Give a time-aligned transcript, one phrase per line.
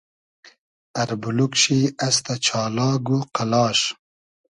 [1.01, 3.79] اربولوگ شی استۂ چالاگ و قئلاش